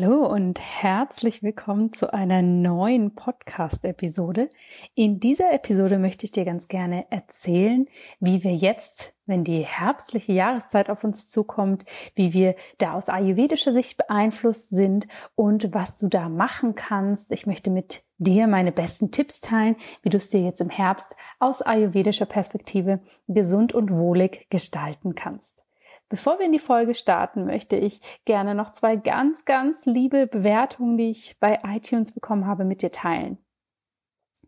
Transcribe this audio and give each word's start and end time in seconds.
Hallo 0.00 0.26
und 0.26 0.60
herzlich 0.60 1.42
willkommen 1.42 1.92
zu 1.92 2.12
einer 2.12 2.40
neuen 2.40 3.16
Podcast-Episode. 3.16 4.48
In 4.94 5.18
dieser 5.18 5.52
Episode 5.52 5.98
möchte 5.98 6.24
ich 6.24 6.30
dir 6.30 6.44
ganz 6.44 6.68
gerne 6.68 7.06
erzählen, 7.10 7.88
wie 8.20 8.44
wir 8.44 8.54
jetzt, 8.54 9.14
wenn 9.26 9.42
die 9.42 9.64
herbstliche 9.64 10.32
Jahreszeit 10.32 10.88
auf 10.88 11.02
uns 11.02 11.28
zukommt, 11.28 11.84
wie 12.14 12.32
wir 12.32 12.54
da 12.78 12.92
aus 12.92 13.08
ayurvedischer 13.08 13.72
Sicht 13.72 13.96
beeinflusst 13.96 14.70
sind 14.70 15.08
und 15.34 15.74
was 15.74 15.96
du 15.96 16.06
da 16.08 16.28
machen 16.28 16.74
kannst. 16.76 17.32
Ich 17.32 17.46
möchte 17.46 17.70
mit 17.70 18.02
dir 18.18 18.46
meine 18.46 18.72
besten 18.72 19.10
Tipps 19.10 19.40
teilen, 19.40 19.74
wie 20.02 20.10
du 20.10 20.18
es 20.18 20.30
dir 20.30 20.42
jetzt 20.42 20.60
im 20.60 20.70
Herbst 20.70 21.16
aus 21.40 21.60
ayurvedischer 21.60 22.26
Perspektive 22.26 23.00
gesund 23.26 23.72
und 23.74 23.90
wohlig 23.90 24.46
gestalten 24.48 25.16
kannst. 25.16 25.64
Bevor 26.08 26.38
wir 26.38 26.46
in 26.46 26.52
die 26.52 26.58
Folge 26.58 26.94
starten, 26.94 27.44
möchte 27.44 27.76
ich 27.76 28.00
gerne 28.24 28.54
noch 28.54 28.72
zwei 28.72 28.96
ganz, 28.96 29.44
ganz 29.44 29.84
liebe 29.84 30.26
Bewertungen, 30.26 30.96
die 30.96 31.10
ich 31.10 31.36
bei 31.38 31.60
iTunes 31.64 32.12
bekommen 32.12 32.46
habe, 32.46 32.64
mit 32.64 32.82
dir 32.82 32.92
teilen. 32.92 33.38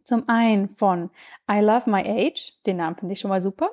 Zum 0.05 0.29
einen 0.29 0.69
von 0.69 1.11
I 1.51 1.61
Love 1.61 1.91
My 1.91 2.03
Age, 2.03 2.55
den 2.67 2.79
Namen 2.79 2.97
finde 2.97 3.13
ich 3.13 3.21
schon 3.21 3.29
mal 3.29 3.43
super. 3.43 3.71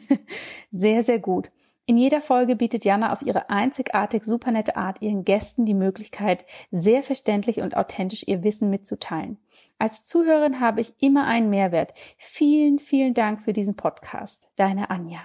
sehr, 0.70 1.02
sehr 1.02 1.18
gut. 1.18 1.50
In 1.86 1.98
jeder 1.98 2.22
Folge 2.22 2.56
bietet 2.56 2.86
Jana 2.86 3.12
auf 3.12 3.20
ihre 3.20 3.50
einzigartig 3.50 4.24
super 4.24 4.50
nette 4.50 4.76
Art 4.76 5.02
ihren 5.02 5.24
Gästen 5.24 5.66
die 5.66 5.74
Möglichkeit, 5.74 6.46
sehr 6.70 7.02
verständlich 7.02 7.60
und 7.60 7.76
authentisch 7.76 8.24
ihr 8.26 8.42
Wissen 8.42 8.70
mitzuteilen. 8.70 9.36
Als 9.78 10.04
Zuhörerin 10.04 10.60
habe 10.60 10.80
ich 10.80 10.94
immer 11.00 11.26
einen 11.26 11.50
Mehrwert. 11.50 11.92
Vielen, 12.16 12.78
vielen 12.78 13.12
Dank 13.12 13.40
für 13.40 13.52
diesen 13.52 13.76
Podcast. 13.76 14.48
Deine 14.56 14.88
Anja. 14.88 15.20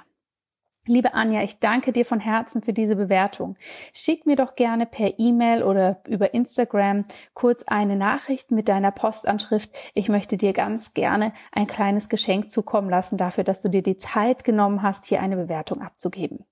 Liebe 0.87 1.13
Anja, 1.13 1.43
ich 1.43 1.59
danke 1.59 1.91
dir 1.91 2.05
von 2.05 2.19
Herzen 2.19 2.63
für 2.63 2.73
diese 2.73 2.95
Bewertung. 2.95 3.55
Schick 3.93 4.25
mir 4.25 4.35
doch 4.35 4.55
gerne 4.55 4.85
per 4.85 5.19
E-Mail 5.19 5.61
oder 5.61 6.01
über 6.07 6.33
Instagram 6.33 7.03
kurz 7.33 7.63
eine 7.67 7.95
Nachricht 7.95 8.51
mit 8.51 8.69
deiner 8.69 8.91
Postanschrift. 8.91 9.69
Ich 9.93 10.09
möchte 10.09 10.37
dir 10.37 10.53
ganz 10.53 10.93
gerne 10.93 11.33
ein 11.51 11.67
kleines 11.67 12.09
Geschenk 12.09 12.49
zukommen 12.49 12.89
lassen 12.89 13.17
dafür, 13.17 13.43
dass 13.43 13.61
du 13.61 13.69
dir 13.69 13.83
die 13.83 13.97
Zeit 13.97 14.43
genommen 14.43 14.81
hast, 14.81 15.05
hier 15.05 15.21
eine 15.21 15.35
Bewertung 15.35 15.81
abzugeben. 15.81 16.45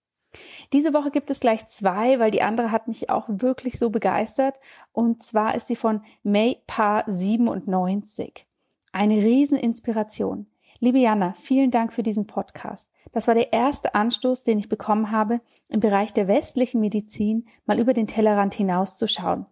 Diese 0.73 0.93
Woche 0.93 1.09
gibt 1.09 1.29
es 1.29 1.39
gleich 1.39 1.65
zwei, 1.67 2.19
weil 2.19 2.31
die 2.31 2.41
andere 2.41 2.71
hat 2.71 2.87
mich 2.87 3.09
auch 3.09 3.25
wirklich 3.27 3.79
so 3.79 3.89
begeistert. 3.89 4.59
Und 4.91 5.23
zwar 5.23 5.55
ist 5.55 5.67
sie 5.67 5.75
von 5.75 6.01
Maypa97. 6.25 8.43
Eine 8.91 9.15
Rieseninspiration. 9.15 10.47
Liebe 10.79 10.99
Jana, 10.99 11.33
vielen 11.33 11.71
Dank 11.71 11.91
für 11.91 12.03
diesen 12.03 12.27
Podcast. 12.27 12.87
Das 13.11 13.27
war 13.27 13.33
der 13.33 13.51
erste 13.51 13.95
Anstoß, 13.95 14.43
den 14.43 14.59
ich 14.59 14.69
bekommen 14.69 15.11
habe, 15.11 15.41
im 15.69 15.79
Bereich 15.79 16.13
der 16.13 16.27
westlichen 16.27 16.79
Medizin 16.79 17.45
mal 17.65 17.79
über 17.79 17.93
den 17.93 18.05
Tellerrand 18.05 18.53
hinauszuschauen. 18.53 19.47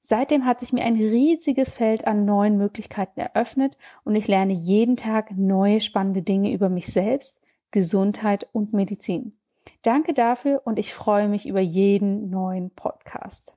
Seitdem 0.00 0.46
hat 0.46 0.60
sich 0.60 0.72
mir 0.72 0.82
ein 0.84 0.96
riesiges 0.96 1.74
Feld 1.74 2.06
an 2.06 2.24
neuen 2.24 2.56
Möglichkeiten 2.56 3.20
eröffnet 3.20 3.76
und 4.04 4.14
ich 4.14 4.26
lerne 4.26 4.54
jeden 4.54 4.96
Tag 4.96 5.32
neue 5.36 5.82
spannende 5.82 6.22
Dinge 6.22 6.50
über 6.50 6.70
mich 6.70 6.86
selbst, 6.86 7.38
Gesundheit 7.70 8.48
und 8.52 8.72
Medizin. 8.72 9.36
Danke 9.82 10.14
dafür 10.14 10.62
und 10.64 10.78
ich 10.78 10.94
freue 10.94 11.28
mich 11.28 11.46
über 11.46 11.60
jeden 11.60 12.30
neuen 12.30 12.70
Podcast. 12.70 13.54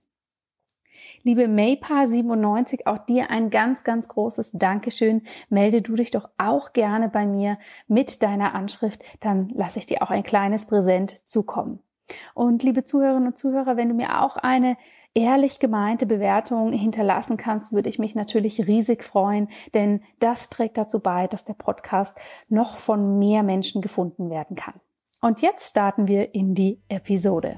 Liebe 1.23 1.43
Maypa97, 1.43 2.85
auch 2.85 2.97
dir 2.97 3.31
ein 3.31 3.49
ganz, 3.49 3.83
ganz 3.83 4.07
großes 4.07 4.51
Dankeschön. 4.53 5.23
Melde 5.49 5.81
du 5.81 5.95
dich 5.95 6.11
doch 6.11 6.29
auch 6.37 6.73
gerne 6.73 7.09
bei 7.09 7.25
mir 7.25 7.57
mit 7.87 8.23
deiner 8.23 8.55
Anschrift, 8.55 9.01
dann 9.19 9.49
lasse 9.49 9.79
ich 9.79 9.85
dir 9.85 10.01
auch 10.01 10.09
ein 10.09 10.23
kleines 10.23 10.65
Präsent 10.65 11.27
zukommen. 11.27 11.79
Und 12.33 12.63
liebe 12.63 12.83
Zuhörerinnen 12.83 13.27
und 13.27 13.37
Zuhörer, 13.37 13.77
wenn 13.77 13.89
du 13.89 13.95
mir 13.95 14.21
auch 14.21 14.37
eine 14.37 14.77
ehrlich 15.15 15.59
gemeinte 15.59 16.05
Bewertung 16.05 16.71
hinterlassen 16.71 17.37
kannst, 17.37 17.71
würde 17.71 17.89
ich 17.89 17.99
mich 17.99 18.15
natürlich 18.15 18.67
riesig 18.67 19.03
freuen, 19.03 19.49
denn 19.73 20.01
das 20.19 20.49
trägt 20.49 20.77
dazu 20.77 20.99
bei, 20.99 21.27
dass 21.27 21.45
der 21.45 21.53
Podcast 21.53 22.19
noch 22.49 22.77
von 22.77 23.19
mehr 23.19 23.43
Menschen 23.43 23.81
gefunden 23.81 24.29
werden 24.29 24.55
kann. 24.55 24.75
Und 25.21 25.41
jetzt 25.41 25.69
starten 25.69 26.07
wir 26.07 26.33
in 26.33 26.55
die 26.55 26.81
Episode. 26.89 27.57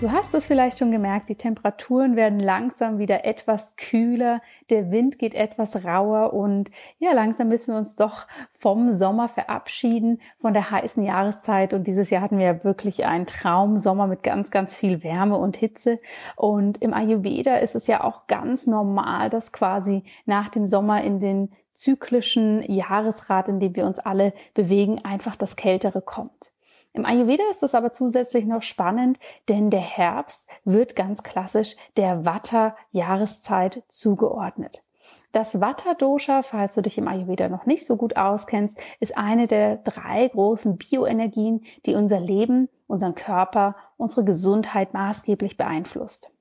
Du 0.00 0.12
hast 0.12 0.32
es 0.32 0.46
vielleicht 0.46 0.78
schon 0.78 0.92
gemerkt, 0.92 1.28
die 1.28 1.34
Temperaturen 1.34 2.14
werden 2.14 2.38
langsam 2.38 2.98
wieder 2.98 3.24
etwas 3.24 3.74
kühler, 3.74 4.40
der 4.70 4.92
Wind 4.92 5.18
geht 5.18 5.34
etwas 5.34 5.84
rauer 5.84 6.34
und 6.34 6.70
ja, 7.00 7.10
langsam 7.12 7.48
müssen 7.48 7.74
wir 7.74 7.78
uns 7.78 7.96
doch 7.96 8.28
vom 8.52 8.92
Sommer 8.92 9.28
verabschieden, 9.28 10.20
von 10.38 10.52
der 10.52 10.70
heißen 10.70 11.02
Jahreszeit. 11.02 11.74
Und 11.74 11.88
dieses 11.88 12.10
Jahr 12.10 12.22
hatten 12.22 12.38
wir 12.38 12.46
ja 12.46 12.62
wirklich 12.62 13.06
einen 13.06 13.26
Traumsommer 13.26 14.06
mit 14.06 14.22
ganz, 14.22 14.52
ganz 14.52 14.76
viel 14.76 15.02
Wärme 15.02 15.36
und 15.36 15.56
Hitze. 15.56 15.98
Und 16.36 16.80
im 16.80 16.94
Ayurveda 16.94 17.56
ist 17.56 17.74
es 17.74 17.88
ja 17.88 18.04
auch 18.04 18.28
ganz 18.28 18.68
normal, 18.68 19.30
dass 19.30 19.50
quasi 19.50 20.04
nach 20.26 20.48
dem 20.48 20.68
Sommer 20.68 21.02
in 21.02 21.18
den 21.18 21.50
zyklischen 21.72 22.62
Jahresrat, 22.70 23.48
in 23.48 23.58
dem 23.58 23.74
wir 23.74 23.84
uns 23.84 23.98
alle 23.98 24.32
bewegen, 24.54 25.04
einfach 25.04 25.34
das 25.34 25.56
Kältere 25.56 26.02
kommt. 26.02 26.52
Im 26.98 27.06
Ayurveda 27.06 27.44
ist 27.52 27.62
es 27.62 27.76
aber 27.76 27.92
zusätzlich 27.92 28.44
noch 28.44 28.62
spannend, 28.62 29.20
denn 29.48 29.70
der 29.70 29.78
Herbst 29.78 30.48
wird 30.64 30.96
ganz 30.96 31.22
klassisch 31.22 31.76
der 31.96 32.24
Vata-Jahreszeit 32.24 33.84
zugeordnet. 33.86 34.82
Das 35.30 35.60
Vata-Dosha, 35.60 36.42
falls 36.42 36.74
du 36.74 36.82
dich 36.82 36.98
im 36.98 37.06
Ayurveda 37.06 37.48
noch 37.48 37.66
nicht 37.66 37.86
so 37.86 37.96
gut 37.96 38.16
auskennst, 38.16 38.82
ist 38.98 39.16
eine 39.16 39.46
der 39.46 39.76
drei 39.76 40.26
großen 40.26 40.76
Bioenergien, 40.76 41.64
die 41.86 41.94
unser 41.94 42.18
Leben, 42.18 42.68
unseren 42.88 43.14
Körper, 43.14 43.76
unsere 43.96 44.24
Gesundheit 44.24 44.92
maßgeblich 44.92 45.56
beeinflusst. 45.56 46.32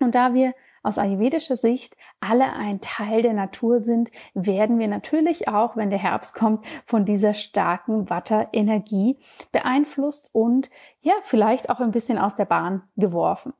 Und 0.00 0.14
da 0.14 0.32
wir 0.32 0.54
aus 0.84 0.98
ayurvedischer 0.98 1.56
Sicht 1.56 1.96
alle 2.20 2.52
ein 2.52 2.80
Teil 2.80 3.22
der 3.22 3.32
Natur 3.32 3.80
sind, 3.80 4.10
werden 4.34 4.78
wir 4.78 4.88
natürlich 4.88 5.48
auch, 5.48 5.76
wenn 5.76 5.90
der 5.90 5.98
Herbst 5.98 6.34
kommt, 6.34 6.64
von 6.86 7.04
dieser 7.04 7.34
starken 7.34 8.08
Watter-Energie 8.08 9.18
beeinflusst 9.50 10.30
und 10.32 10.70
ja, 11.00 11.14
vielleicht 11.22 11.70
auch 11.70 11.80
ein 11.80 11.90
bisschen 11.90 12.18
aus 12.18 12.36
der 12.36 12.44
Bahn 12.44 12.82
geworfen. 12.96 13.52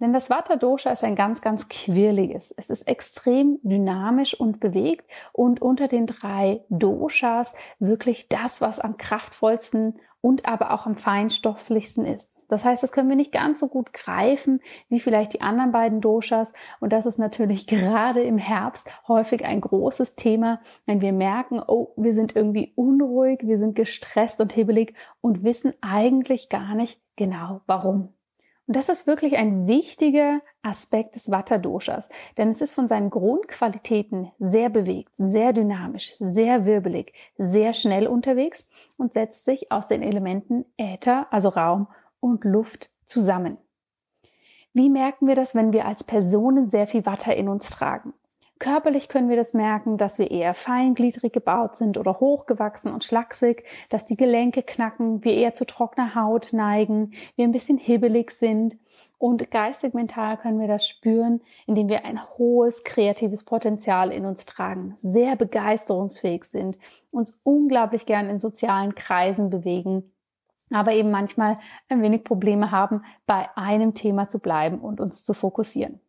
Denn 0.00 0.12
das 0.12 0.30
Vata 0.30 0.56
Dosha 0.56 0.90
ist 0.90 1.04
ein 1.04 1.16
ganz, 1.16 1.40
ganz 1.40 1.68
quirliges. 1.68 2.52
Es 2.56 2.70
ist 2.70 2.82
extrem 2.82 3.58
dynamisch 3.62 4.38
und 4.38 4.60
bewegt 4.60 5.10
und 5.32 5.60
unter 5.62 5.88
den 5.88 6.06
drei 6.06 6.64
Doshas 6.68 7.54
wirklich 7.78 8.28
das, 8.28 8.60
was 8.60 8.80
am 8.80 8.96
kraftvollsten 8.96 9.98
und 10.20 10.46
aber 10.46 10.72
auch 10.72 10.86
am 10.86 10.96
feinstofflichsten 10.96 12.06
ist. 12.06 12.31
Das 12.52 12.66
heißt, 12.66 12.82
das 12.82 12.92
können 12.92 13.08
wir 13.08 13.16
nicht 13.16 13.32
ganz 13.32 13.60
so 13.60 13.68
gut 13.68 13.94
greifen 13.94 14.60
wie 14.90 15.00
vielleicht 15.00 15.32
die 15.32 15.40
anderen 15.40 15.72
beiden 15.72 16.02
Doshas. 16.02 16.52
Und 16.80 16.92
das 16.92 17.06
ist 17.06 17.18
natürlich 17.18 17.66
gerade 17.66 18.22
im 18.22 18.36
Herbst 18.36 18.90
häufig 19.08 19.46
ein 19.46 19.62
großes 19.62 20.16
Thema, 20.16 20.60
wenn 20.84 21.00
wir 21.00 21.14
merken, 21.14 21.62
oh, 21.66 21.94
wir 21.96 22.12
sind 22.12 22.36
irgendwie 22.36 22.74
unruhig, 22.76 23.40
wir 23.42 23.56
sind 23.56 23.74
gestresst 23.74 24.38
und 24.40 24.52
hibbelig 24.52 24.94
und 25.22 25.42
wissen 25.44 25.72
eigentlich 25.80 26.50
gar 26.50 26.74
nicht 26.74 27.00
genau 27.16 27.62
warum. 27.66 28.10
Und 28.66 28.76
das 28.76 28.90
ist 28.90 29.06
wirklich 29.06 29.36
ein 29.38 29.66
wichtiger 29.66 30.40
Aspekt 30.60 31.16
des 31.16 31.30
Vata-Doshas, 31.30 32.08
denn 32.36 32.50
es 32.50 32.60
ist 32.60 32.72
von 32.72 32.86
seinen 32.86 33.10
Grundqualitäten 33.10 34.30
sehr 34.38 34.68
bewegt, 34.68 35.12
sehr 35.16 35.52
dynamisch, 35.52 36.14
sehr 36.20 36.64
wirbelig, 36.64 37.12
sehr 37.38 37.72
schnell 37.72 38.06
unterwegs 38.06 38.64
und 38.98 39.14
setzt 39.14 39.46
sich 39.46 39.72
aus 39.72 39.88
den 39.88 40.02
Elementen 40.02 40.64
Äther, 40.76 41.26
also 41.30 41.48
Raum 41.48 41.88
und 42.22 42.44
Luft 42.44 42.90
zusammen. 43.04 43.58
Wie 44.72 44.88
merken 44.88 45.28
wir 45.28 45.34
das, 45.34 45.54
wenn 45.54 45.72
wir 45.72 45.84
als 45.84 46.04
Personen 46.04 46.70
sehr 46.70 46.86
viel 46.86 47.04
Watter 47.04 47.36
in 47.36 47.48
uns 47.48 47.68
tragen? 47.68 48.14
Körperlich 48.58 49.08
können 49.08 49.28
wir 49.28 49.36
das 49.36 49.54
merken, 49.54 49.96
dass 49.96 50.20
wir 50.20 50.30
eher 50.30 50.54
feingliedrig 50.54 51.32
gebaut 51.32 51.74
sind 51.74 51.98
oder 51.98 52.20
hochgewachsen 52.20 52.92
und 52.92 53.02
schlaksig, 53.02 53.64
dass 53.88 54.04
die 54.04 54.16
Gelenke 54.16 54.62
knacken, 54.62 55.24
wir 55.24 55.34
eher 55.34 55.54
zu 55.54 55.66
trockener 55.66 56.14
Haut 56.14 56.52
neigen, 56.52 57.12
wir 57.34 57.44
ein 57.44 57.50
bisschen 57.50 57.76
hibbelig 57.76 58.30
sind. 58.30 58.78
Und 59.18 59.50
geistig 59.50 59.94
mental 59.94 60.36
können 60.36 60.60
wir 60.60 60.68
das 60.68 60.86
spüren, 60.86 61.40
indem 61.66 61.88
wir 61.88 62.04
ein 62.04 62.20
hohes 62.38 62.84
kreatives 62.84 63.42
Potenzial 63.42 64.12
in 64.12 64.24
uns 64.24 64.46
tragen, 64.46 64.94
sehr 64.96 65.34
begeisterungsfähig 65.34 66.44
sind, 66.44 66.78
uns 67.10 67.40
unglaublich 67.42 68.06
gern 68.06 68.30
in 68.30 68.38
sozialen 68.38 68.94
Kreisen 68.94 69.50
bewegen, 69.50 70.12
aber 70.74 70.92
eben 70.92 71.10
manchmal 71.10 71.58
ein 71.88 72.02
wenig 72.02 72.24
Probleme 72.24 72.70
haben, 72.70 73.04
bei 73.26 73.48
einem 73.56 73.94
Thema 73.94 74.28
zu 74.28 74.38
bleiben 74.38 74.80
und 74.80 75.00
uns 75.00 75.24
zu 75.24 75.34
fokussieren. 75.34 76.00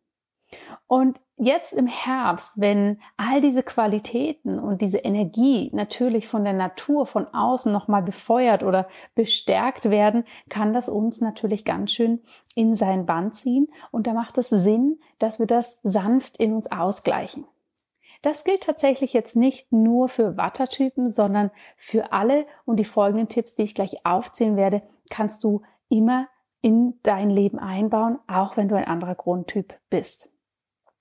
Und 0.86 1.20
jetzt 1.36 1.72
im 1.72 1.86
Herbst, 1.86 2.60
wenn 2.60 3.00
all 3.16 3.40
diese 3.40 3.62
Qualitäten 3.62 4.58
und 4.58 4.82
diese 4.82 4.98
Energie 4.98 5.70
natürlich 5.72 6.28
von 6.28 6.44
der 6.44 6.52
Natur 6.52 7.06
von 7.06 7.26
außen 7.26 7.72
nochmal 7.72 8.02
befeuert 8.02 8.62
oder 8.62 8.86
bestärkt 9.14 9.90
werden, 9.90 10.24
kann 10.48 10.72
das 10.72 10.88
uns 10.88 11.20
natürlich 11.20 11.64
ganz 11.64 11.92
schön 11.92 12.20
in 12.54 12.74
sein 12.74 13.06
Band 13.06 13.34
ziehen. 13.34 13.68
Und 13.90 14.06
da 14.06 14.12
macht 14.12 14.38
es 14.38 14.50
Sinn, 14.50 15.00
dass 15.18 15.38
wir 15.38 15.46
das 15.46 15.80
sanft 15.82 16.36
in 16.36 16.54
uns 16.54 16.70
ausgleichen. 16.70 17.46
Das 18.24 18.42
gilt 18.42 18.62
tatsächlich 18.62 19.12
jetzt 19.12 19.36
nicht 19.36 19.70
nur 19.70 20.08
für 20.08 20.38
Wattertypen, 20.38 21.12
sondern 21.12 21.50
für 21.76 22.14
alle. 22.14 22.46
Und 22.64 22.80
die 22.80 22.86
folgenden 22.86 23.28
Tipps, 23.28 23.54
die 23.54 23.64
ich 23.64 23.74
gleich 23.74 24.06
aufzählen 24.06 24.56
werde, 24.56 24.80
kannst 25.10 25.44
du 25.44 25.60
immer 25.90 26.28
in 26.62 26.98
dein 27.02 27.28
Leben 27.28 27.58
einbauen, 27.58 28.18
auch 28.26 28.56
wenn 28.56 28.68
du 28.68 28.76
ein 28.76 28.86
anderer 28.86 29.14
Grundtyp 29.14 29.74
bist. 29.90 30.30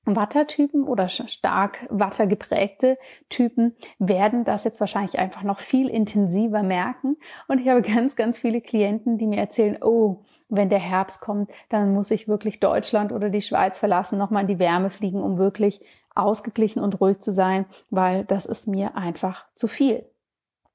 Wattertypen 0.05 0.83
oder 0.83 1.07
stark 1.07 1.87
wattergeprägte 1.89 2.97
Typen 3.29 3.77
werden 3.99 4.43
das 4.43 4.65
jetzt 4.65 4.81
wahrscheinlich 4.81 5.17
einfach 5.17 5.43
noch 5.43 5.61
viel 5.61 5.87
intensiver 5.87 6.61
merken. 6.61 7.15
Und 7.47 7.59
ich 7.59 7.69
habe 7.69 7.81
ganz, 7.81 8.17
ganz 8.17 8.37
viele 8.37 8.59
Klienten, 8.59 9.17
die 9.17 9.27
mir 9.27 9.39
erzählen, 9.39 9.77
oh, 9.81 10.25
wenn 10.49 10.67
der 10.67 10.79
Herbst 10.79 11.21
kommt, 11.21 11.49
dann 11.69 11.93
muss 11.93 12.11
ich 12.11 12.27
wirklich 12.27 12.59
Deutschland 12.59 13.13
oder 13.13 13.29
die 13.29 13.41
Schweiz 13.41 13.79
verlassen, 13.79 14.19
nochmal 14.19 14.41
in 14.41 14.49
die 14.49 14.59
Wärme 14.59 14.89
fliegen, 14.89 15.23
um 15.23 15.37
wirklich 15.37 15.79
ausgeglichen 16.15 16.81
und 16.81 16.99
ruhig 17.01 17.19
zu 17.19 17.31
sein, 17.31 17.65
weil 17.89 18.25
das 18.25 18.45
ist 18.45 18.67
mir 18.67 18.95
einfach 18.95 19.45
zu 19.55 19.67
viel. 19.67 20.05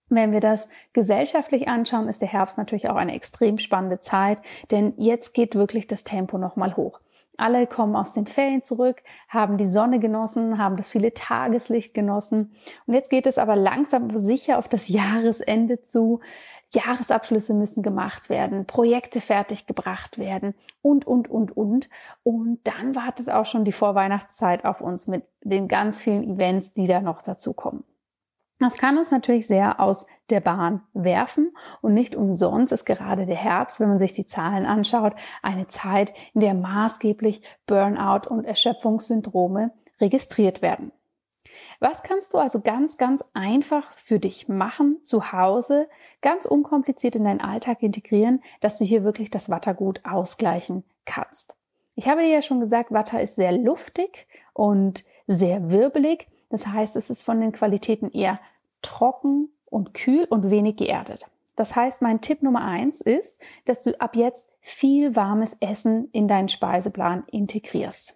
Wenn 0.08 0.32
wir 0.32 0.40
das 0.40 0.68
gesellschaftlich 0.92 1.68
anschauen, 1.68 2.08
ist 2.08 2.22
der 2.22 2.28
Herbst 2.28 2.56
natürlich 2.56 2.88
auch 2.88 2.96
eine 2.96 3.14
extrem 3.14 3.58
spannende 3.58 4.00
Zeit, 4.00 4.38
denn 4.70 4.94
jetzt 4.96 5.34
geht 5.34 5.54
wirklich 5.54 5.86
das 5.86 6.04
Tempo 6.04 6.38
nochmal 6.38 6.76
hoch. 6.76 7.00
Alle 7.36 7.68
kommen 7.68 7.94
aus 7.94 8.14
den 8.14 8.26
Ferien 8.26 8.64
zurück, 8.64 9.02
haben 9.28 9.58
die 9.58 9.68
Sonne 9.68 10.00
genossen, 10.00 10.58
haben 10.58 10.76
das 10.76 10.90
viele 10.90 11.14
Tageslicht 11.14 11.94
genossen. 11.94 12.52
Und 12.86 12.94
jetzt 12.94 13.10
geht 13.10 13.26
es 13.26 13.38
aber 13.38 13.54
langsam 13.54 14.18
sicher 14.18 14.58
auf 14.58 14.66
das 14.66 14.88
Jahresende 14.88 15.82
zu. 15.82 16.20
Jahresabschlüsse 16.74 17.54
müssen 17.54 17.82
gemacht 17.82 18.28
werden, 18.28 18.66
Projekte 18.66 19.20
fertig 19.20 19.66
gebracht 19.66 20.18
werden 20.18 20.54
und, 20.82 21.06
und, 21.06 21.28
und, 21.28 21.56
und. 21.56 21.88
Und 22.22 22.60
dann 22.64 22.94
wartet 22.94 23.30
auch 23.30 23.46
schon 23.46 23.64
die 23.64 23.72
Vorweihnachtszeit 23.72 24.64
auf 24.64 24.80
uns 24.80 25.06
mit 25.06 25.24
den 25.42 25.68
ganz 25.68 26.02
vielen 26.02 26.34
Events, 26.34 26.72
die 26.74 26.86
da 26.86 27.00
noch 27.00 27.22
dazu 27.22 27.54
kommen. 27.54 27.84
Das 28.60 28.76
kann 28.76 28.98
uns 28.98 29.12
natürlich 29.12 29.46
sehr 29.46 29.78
aus 29.78 30.06
der 30.30 30.40
Bahn 30.40 30.82
werfen 30.92 31.54
und 31.80 31.94
nicht 31.94 32.16
umsonst 32.16 32.72
ist 32.72 32.84
gerade 32.84 33.24
der 33.24 33.36
Herbst, 33.36 33.78
wenn 33.78 33.88
man 33.88 34.00
sich 34.00 34.12
die 34.12 34.26
Zahlen 34.26 34.66
anschaut, 34.66 35.14
eine 35.42 35.68
Zeit, 35.68 36.12
in 36.34 36.40
der 36.40 36.54
maßgeblich 36.54 37.40
Burnout 37.66 38.28
und 38.28 38.44
Erschöpfungssyndrome 38.44 39.70
registriert 40.00 40.60
werden. 40.60 40.90
Was 41.80 42.02
kannst 42.02 42.34
du 42.34 42.38
also 42.38 42.60
ganz, 42.60 42.96
ganz 42.96 43.24
einfach 43.34 43.92
für 43.92 44.18
dich 44.18 44.48
machen, 44.48 44.98
zu 45.02 45.32
Hause, 45.32 45.88
ganz 46.20 46.46
unkompliziert 46.46 47.16
in 47.16 47.24
deinen 47.24 47.40
Alltag 47.40 47.82
integrieren, 47.82 48.42
dass 48.60 48.78
du 48.78 48.84
hier 48.84 49.04
wirklich 49.04 49.30
das 49.30 49.48
Wattergut 49.48 50.00
ausgleichen 50.04 50.84
kannst? 51.04 51.54
Ich 51.94 52.08
habe 52.08 52.22
dir 52.22 52.28
ja 52.28 52.42
schon 52.42 52.60
gesagt, 52.60 52.92
Watter 52.92 53.20
ist 53.20 53.36
sehr 53.36 53.52
luftig 53.52 54.26
und 54.52 55.04
sehr 55.26 55.70
wirbelig. 55.70 56.28
Das 56.48 56.66
heißt, 56.66 56.96
es 56.96 57.10
ist 57.10 57.22
von 57.22 57.40
den 57.40 57.52
Qualitäten 57.52 58.10
eher 58.10 58.38
trocken 58.82 59.48
und 59.66 59.94
kühl 59.94 60.24
und 60.30 60.50
wenig 60.50 60.76
geerdet. 60.76 61.26
Das 61.56 61.74
heißt, 61.74 62.02
mein 62.02 62.20
Tipp 62.20 62.42
Nummer 62.42 62.64
eins 62.64 63.00
ist, 63.00 63.36
dass 63.64 63.82
du 63.82 64.00
ab 64.00 64.14
jetzt 64.14 64.48
viel 64.60 65.16
warmes 65.16 65.56
Essen 65.58 66.08
in 66.12 66.28
deinen 66.28 66.48
Speiseplan 66.48 67.24
integrierst. 67.32 68.14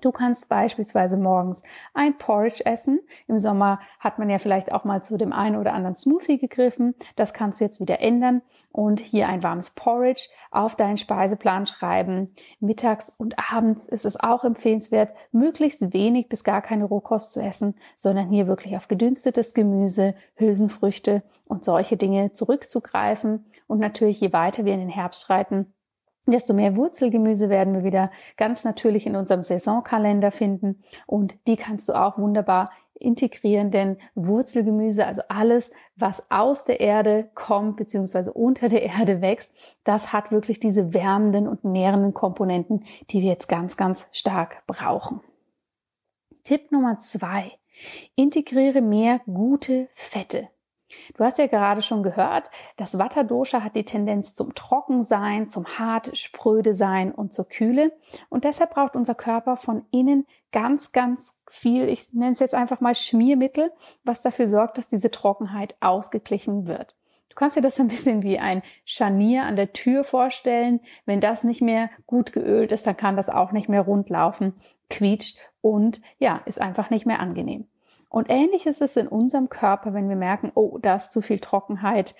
Du 0.00 0.12
kannst 0.12 0.48
beispielsweise 0.48 1.16
morgens 1.16 1.62
ein 1.94 2.16
Porridge 2.18 2.64
essen. 2.64 3.00
Im 3.26 3.38
Sommer 3.38 3.80
hat 3.98 4.18
man 4.18 4.30
ja 4.30 4.38
vielleicht 4.38 4.72
auch 4.72 4.84
mal 4.84 5.02
zu 5.02 5.16
dem 5.16 5.32
einen 5.32 5.56
oder 5.56 5.72
anderen 5.72 5.94
Smoothie 5.94 6.38
gegriffen. 6.38 6.94
Das 7.16 7.32
kannst 7.32 7.60
du 7.60 7.64
jetzt 7.64 7.80
wieder 7.80 8.00
ändern 8.00 8.42
und 8.72 9.00
hier 9.00 9.28
ein 9.28 9.42
warmes 9.42 9.70
Porridge 9.70 10.28
auf 10.50 10.76
deinen 10.76 10.96
Speiseplan 10.96 11.66
schreiben. 11.66 12.34
Mittags 12.60 13.10
und 13.10 13.34
abends 13.52 13.86
ist 13.86 14.04
es 14.04 14.18
auch 14.18 14.44
empfehlenswert, 14.44 15.14
möglichst 15.32 15.92
wenig 15.92 16.28
bis 16.28 16.44
gar 16.44 16.62
keine 16.62 16.84
Rohkost 16.84 17.32
zu 17.32 17.40
essen, 17.40 17.74
sondern 17.96 18.28
hier 18.28 18.46
wirklich 18.46 18.76
auf 18.76 18.88
gedünstetes 18.88 19.54
Gemüse, 19.54 20.14
Hülsenfrüchte 20.36 21.22
und 21.46 21.64
solche 21.64 21.96
Dinge 21.96 22.32
zurückzugreifen. 22.32 23.46
Und 23.66 23.80
natürlich, 23.80 24.20
je 24.20 24.32
weiter 24.32 24.64
wir 24.64 24.74
in 24.74 24.80
den 24.80 24.88
Herbst 24.88 25.22
schreiten, 25.22 25.72
desto 26.32 26.54
mehr 26.54 26.76
Wurzelgemüse 26.76 27.48
werden 27.48 27.74
wir 27.74 27.84
wieder 27.84 28.10
ganz 28.36 28.64
natürlich 28.64 29.06
in 29.06 29.16
unserem 29.16 29.42
Saisonkalender 29.42 30.30
finden 30.30 30.82
und 31.06 31.34
die 31.46 31.56
kannst 31.56 31.88
du 31.88 31.94
auch 31.94 32.18
wunderbar 32.18 32.70
integrieren, 33.00 33.70
denn 33.70 33.96
Wurzelgemüse, 34.14 35.06
also 35.06 35.22
alles, 35.28 35.70
was 35.96 36.30
aus 36.30 36.64
der 36.64 36.80
Erde 36.80 37.30
kommt 37.34 37.76
bzw. 37.76 38.30
unter 38.30 38.68
der 38.68 38.82
Erde 38.82 39.20
wächst, 39.20 39.52
das 39.84 40.12
hat 40.12 40.32
wirklich 40.32 40.58
diese 40.60 40.94
wärmenden 40.94 41.48
und 41.48 41.64
nährenden 41.64 42.14
Komponenten, 42.14 42.84
die 43.10 43.22
wir 43.22 43.30
jetzt 43.30 43.48
ganz, 43.48 43.76
ganz 43.76 44.06
stark 44.12 44.66
brauchen. 44.66 45.20
Tipp 46.42 46.72
Nummer 46.72 46.98
zwei. 46.98 47.52
Integriere 48.16 48.80
mehr 48.80 49.20
gute 49.26 49.88
Fette. 49.92 50.48
Du 51.16 51.24
hast 51.24 51.38
ja 51.38 51.46
gerade 51.46 51.82
schon 51.82 52.02
gehört, 52.02 52.50
das 52.76 52.98
Vata 52.98 53.22
Dosha 53.22 53.62
hat 53.62 53.76
die 53.76 53.84
Tendenz 53.84 54.34
zum 54.34 54.54
Trockensein, 54.54 55.48
zum 55.50 55.66
hart 55.66 56.16
spröde 56.16 56.74
sein 56.74 57.12
und 57.12 57.32
zur 57.32 57.46
Kühle. 57.46 57.92
Und 58.28 58.44
deshalb 58.44 58.70
braucht 58.70 58.96
unser 58.96 59.14
Körper 59.14 59.56
von 59.56 59.84
innen 59.90 60.26
ganz, 60.52 60.92
ganz 60.92 61.38
viel, 61.48 61.88
ich 61.88 62.12
nenne 62.12 62.32
es 62.32 62.40
jetzt 62.40 62.54
einfach 62.54 62.80
mal 62.80 62.94
Schmiermittel, 62.94 63.70
was 64.04 64.22
dafür 64.22 64.46
sorgt, 64.46 64.78
dass 64.78 64.88
diese 64.88 65.10
Trockenheit 65.10 65.76
ausgeglichen 65.80 66.66
wird. 66.66 66.94
Du 67.28 67.34
kannst 67.34 67.56
dir 67.56 67.60
das 67.60 67.78
ein 67.78 67.88
bisschen 67.88 68.22
wie 68.22 68.38
ein 68.38 68.62
Scharnier 68.84 69.44
an 69.44 69.56
der 69.56 69.72
Tür 69.72 70.04
vorstellen. 70.04 70.80
Wenn 71.04 71.20
das 71.20 71.44
nicht 71.44 71.62
mehr 71.62 71.90
gut 72.06 72.32
geölt 72.32 72.72
ist, 72.72 72.86
dann 72.86 72.96
kann 72.96 73.16
das 73.16 73.28
auch 73.28 73.52
nicht 73.52 73.68
mehr 73.68 73.82
rund 73.82 74.08
laufen, 74.08 74.54
quietscht 74.90 75.38
und 75.60 76.00
ja, 76.18 76.40
ist 76.46 76.60
einfach 76.60 76.90
nicht 76.90 77.06
mehr 77.06 77.20
angenehm. 77.20 77.68
Und 78.08 78.30
ähnlich 78.30 78.66
ist 78.66 78.80
es 78.80 78.96
in 78.96 79.08
unserem 79.08 79.48
Körper, 79.48 79.94
wenn 79.94 80.08
wir 80.08 80.16
merken, 80.16 80.50
oh, 80.54 80.78
da 80.78 80.96
ist 80.96 81.12
zu 81.12 81.20
viel 81.20 81.38
Trockenheit. 81.38 82.14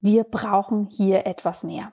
Wir 0.00 0.24
brauchen 0.24 0.88
hier 0.90 1.26
etwas 1.26 1.64
mehr. 1.64 1.92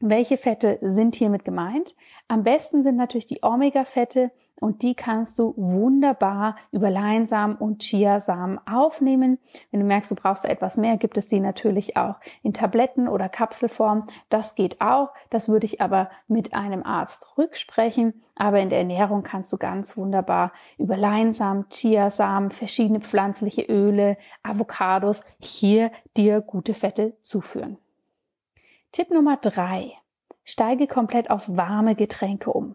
Welche 0.00 0.36
Fette 0.36 0.78
sind 0.80 1.16
hiermit 1.16 1.44
gemeint? 1.44 1.96
Am 2.28 2.44
besten 2.44 2.84
sind 2.84 2.94
natürlich 2.94 3.26
die 3.26 3.42
Omega-Fette 3.42 4.30
und 4.60 4.82
die 4.82 4.94
kannst 4.94 5.40
du 5.40 5.54
wunderbar 5.56 6.54
über 6.70 6.88
Leinsamen 6.88 7.56
und 7.56 7.82
Chiasamen 7.82 8.60
aufnehmen. 8.64 9.38
Wenn 9.72 9.80
du 9.80 9.86
merkst, 9.86 10.12
du 10.12 10.14
brauchst 10.14 10.44
etwas 10.44 10.76
mehr, 10.76 10.98
gibt 10.98 11.16
es 11.16 11.26
die 11.26 11.40
natürlich 11.40 11.96
auch 11.96 12.14
in 12.44 12.52
Tabletten 12.52 13.08
oder 13.08 13.28
Kapselform. 13.28 14.06
Das 14.28 14.54
geht 14.54 14.80
auch. 14.80 15.10
Das 15.30 15.48
würde 15.48 15.66
ich 15.66 15.80
aber 15.80 16.10
mit 16.28 16.54
einem 16.54 16.84
Arzt 16.84 17.36
rücksprechen. 17.36 18.22
Aber 18.36 18.60
in 18.60 18.70
der 18.70 18.78
Ernährung 18.78 19.24
kannst 19.24 19.52
du 19.52 19.56
ganz 19.56 19.96
wunderbar 19.96 20.52
über 20.76 20.96
Leinsamen, 20.96 21.68
Chiasamen, 21.70 22.50
verschiedene 22.50 23.00
pflanzliche 23.00 23.62
Öle, 23.62 24.16
Avocados 24.44 25.24
hier 25.40 25.90
dir 26.16 26.40
gute 26.40 26.74
Fette 26.74 27.16
zuführen. 27.20 27.78
Tipp 28.92 29.10
Nummer 29.10 29.36
drei. 29.36 29.92
Steige 30.44 30.86
komplett 30.86 31.30
auf 31.30 31.56
warme 31.56 31.94
Getränke 31.94 32.50
um. 32.50 32.74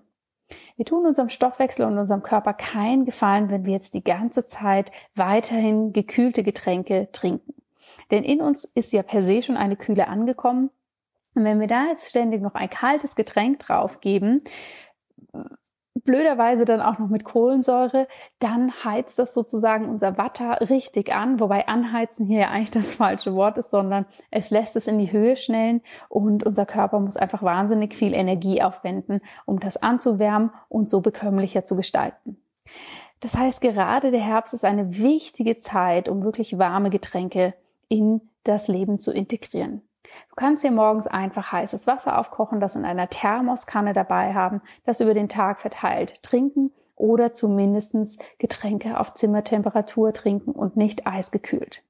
Wir 0.75 0.86
tun 0.86 1.08
unserem 1.08 1.29
Stoffwechsel 1.29 1.86
und 1.86 1.98
unserem 1.98 2.22
Körper 2.22 2.53
keinen 2.53 3.05
Gefallen, 3.05 3.50
wenn 3.50 3.65
wir 3.65 3.74
jetzt 3.74 3.96
die 3.96 4.03
ganze 4.03 4.46
Zeit 4.46 4.91
weiterhin 5.15 5.91
gekühlte 5.91 6.43
Getränke 6.43 7.10
trinken. 7.12 7.55
Denn 8.12 8.24
in 8.24 8.41
uns 8.41 8.63
ist 8.63 8.93
ja 8.93 9.01
per 9.01 9.22
se 9.22 9.41
schon 9.41 9.58
eine 9.58 9.75
Kühle 9.75 10.08
angekommen. 10.08 10.70
Und 11.34 11.46
wenn 11.46 11.60
wir 11.60 11.67
da 11.67 11.88
jetzt 11.88 12.10
ständig 12.10 12.41
noch 12.41 12.53
ein 12.53 12.70
kaltes 12.70 13.15
Getränk 13.15 13.60
draufgeben, 13.60 14.43
blöderweise 16.03 16.65
dann 16.65 16.81
auch 16.81 17.00
noch 17.00 17.10
mit 17.10 17.24
Kohlensäure, 17.24 18.07
dann 18.39 18.72
heizt 18.83 19.19
das 19.19 19.33
sozusagen 19.33 19.88
unser 19.88 20.17
Watter 20.17 20.69
richtig 20.69 21.13
an, 21.13 21.39
wobei 21.39 21.67
anheizen 21.67 22.25
hier 22.25 22.41
ja 22.41 22.50
eigentlich 22.50 22.72
das 22.72 22.95
falsche 22.95 23.33
Wort 23.36 23.57
ist, 23.57 23.72
sondern 23.72 24.05
es 24.31 24.50
lässt 24.50 24.75
es 24.75 24.88
in 24.88 25.00
die 25.00 25.12
Höhe 25.12 25.36
schnellen 25.36 25.81
und 26.10 26.45
unser 26.45 26.65
Körper 26.65 27.00
muss 27.00 27.17
einfach 27.17 27.43
wahnsinnig 27.43 27.95
viel 27.95 28.13
Energie 28.13 28.62
aufwenden, 28.62 29.22
um 29.45 29.60
das 29.60 29.77
anzuwärmen 29.77 30.51
und 30.69 30.89
so 30.89 31.01
bekömmlicher 31.01 31.65
zu 31.65 31.75
gestalten. 31.75 32.38
Das 33.19 33.36
heißt, 33.36 33.62
gerade 33.62 34.12
der 34.12 34.19
Herbst 34.19 34.53
ist 34.53 34.65
eine 34.65 34.98
wichtige 34.98 35.57
Zeit, 35.57 36.10
um 36.10 36.24
wirklich 36.24 36.57
warme 36.57 36.89
Getränke 36.89 37.53
in 37.88 38.22
das 38.43 38.67
Leben 38.67 39.00
zu 39.00 39.13
integrieren. 39.13 39.81
Du 40.29 40.36
kannst 40.36 40.63
dir 40.63 40.72
morgens 40.72 41.08
einfach 41.08 41.51
heißes 41.51 41.88
Wasser 41.88 42.17
aufkochen, 42.17 42.60
das 42.60 42.75
in 42.75 42.86
einer 42.86 43.10
Thermoskanne 43.10 43.93
dabei 43.93 44.34
haben, 44.34 44.62
das 44.86 45.01
über 45.01 45.13
den 45.13 45.29
Tag 45.29 45.60
verteilt 45.60 46.24
trinken 46.24 46.72
oder 46.96 47.34
zumindestens 47.34 48.20
Getränke 48.38 49.00
auf 49.00 49.13
Zimmertemperatur 49.13 50.13
trinken 50.13 50.51
und 50.51 50.77
nicht 50.77 51.08
eisgekühlt. 51.08 51.84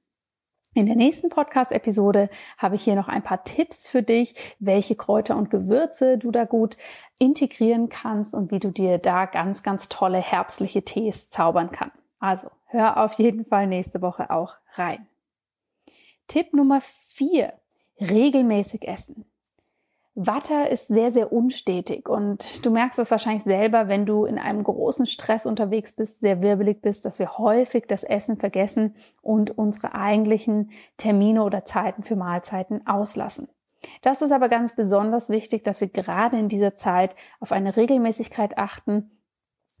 In 0.76 0.86
der 0.86 0.96
nächsten 0.96 1.28
Podcast-Episode 1.28 2.28
habe 2.58 2.74
ich 2.74 2.82
hier 2.82 2.96
noch 2.96 3.06
ein 3.06 3.22
paar 3.22 3.44
Tipps 3.44 3.88
für 3.88 4.02
dich, 4.02 4.56
welche 4.58 4.96
Kräuter 4.96 5.36
und 5.36 5.48
Gewürze 5.48 6.18
du 6.18 6.32
da 6.32 6.44
gut 6.44 6.76
integrieren 7.20 7.88
kannst 7.88 8.34
und 8.34 8.50
wie 8.50 8.58
du 8.58 8.72
dir 8.72 8.98
da 8.98 9.26
ganz, 9.26 9.62
ganz 9.62 9.88
tolle 9.88 10.18
herbstliche 10.18 10.82
Tees 10.82 11.30
zaubern 11.30 11.70
kannst. 11.70 11.96
Also 12.18 12.50
hör 12.66 13.04
auf 13.04 13.12
jeden 13.14 13.44
Fall 13.44 13.68
nächste 13.68 14.02
Woche 14.02 14.30
auch 14.30 14.56
rein. 14.72 15.06
Tipp 16.26 16.52
Nummer 16.54 16.80
vier: 16.80 17.52
Regelmäßig 18.10 18.86
essen. 18.86 19.24
Watter 20.16 20.70
ist 20.70 20.86
sehr, 20.86 21.10
sehr 21.10 21.32
unstetig 21.32 22.08
und 22.08 22.64
du 22.64 22.70
merkst 22.70 23.00
das 23.00 23.10
wahrscheinlich 23.10 23.42
selber, 23.42 23.88
wenn 23.88 24.06
du 24.06 24.26
in 24.26 24.38
einem 24.38 24.62
großen 24.62 25.06
Stress 25.06 25.44
unterwegs 25.44 25.92
bist, 25.92 26.20
sehr 26.20 26.40
wirbelig 26.40 26.82
bist, 26.82 27.04
dass 27.04 27.18
wir 27.18 27.36
häufig 27.36 27.86
das 27.88 28.04
Essen 28.04 28.36
vergessen 28.36 28.94
und 29.22 29.58
unsere 29.58 29.92
eigentlichen 29.94 30.70
Termine 30.98 31.42
oder 31.42 31.64
Zeiten 31.64 32.04
für 32.04 32.14
Mahlzeiten 32.14 32.86
auslassen. 32.86 33.48
Das 34.02 34.22
ist 34.22 34.30
aber 34.30 34.48
ganz 34.48 34.76
besonders 34.76 35.30
wichtig, 35.30 35.64
dass 35.64 35.80
wir 35.80 35.88
gerade 35.88 36.38
in 36.38 36.48
dieser 36.48 36.76
Zeit 36.76 37.16
auf 37.40 37.50
eine 37.50 37.76
Regelmäßigkeit 37.76 38.56
achten, 38.56 39.10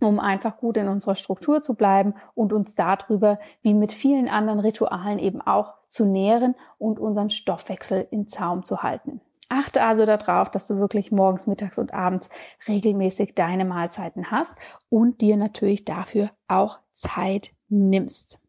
um 0.00 0.18
einfach 0.18 0.56
gut 0.56 0.76
in 0.76 0.88
unserer 0.88 1.14
Struktur 1.14 1.62
zu 1.62 1.74
bleiben 1.74 2.14
und 2.34 2.52
uns 2.52 2.74
darüber, 2.74 3.38
wie 3.62 3.72
mit 3.72 3.92
vielen 3.92 4.28
anderen 4.28 4.58
Ritualen 4.58 5.20
eben 5.20 5.40
auch 5.40 5.74
zu 5.94 6.04
nähren 6.04 6.56
und 6.76 6.98
unseren 6.98 7.30
Stoffwechsel 7.30 8.08
in 8.10 8.26
Zaum 8.26 8.64
zu 8.64 8.82
halten. 8.82 9.20
Achte 9.48 9.84
also 9.84 10.06
darauf, 10.06 10.50
dass 10.50 10.66
du 10.66 10.78
wirklich 10.78 11.12
morgens, 11.12 11.46
mittags 11.46 11.78
und 11.78 11.94
abends 11.94 12.28
regelmäßig 12.66 13.34
deine 13.34 13.64
Mahlzeiten 13.64 14.32
hast 14.32 14.56
und 14.88 15.20
dir 15.20 15.36
natürlich 15.36 15.84
dafür 15.84 16.30
auch 16.48 16.80
Zeit 16.92 17.52
nimmst. 17.68 18.40